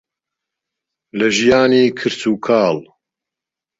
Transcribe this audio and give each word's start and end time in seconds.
لە 1.17 1.27
ژیانی 1.37 1.83
کرچ 1.97 2.21
و 2.31 2.33
کاڵ. 2.45 2.75